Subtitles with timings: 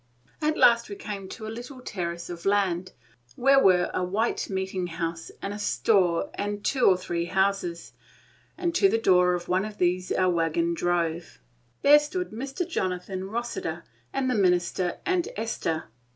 [0.41, 2.93] At last we came to a little terrace of land,
[3.35, 7.93] where were a white meeting house, and a store, and two or three houses,
[8.57, 11.37] and to the door of one of these our wagon drove.
[11.83, 12.67] There stood Mr.
[12.67, 15.91] Jonathan Rossiter and the minister and Esther.